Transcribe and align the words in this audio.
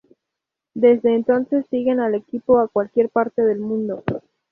Desde 0.73 1.13
entonces 1.13 1.67
siguen 1.69 1.99
al 1.99 2.15
equipo 2.15 2.57
a 2.59 2.67
cualquier 2.67 3.09
parte 3.09 3.43
del 3.43 3.59
mundo. 3.59 4.03